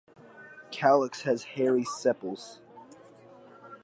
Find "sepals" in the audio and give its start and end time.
1.83-2.57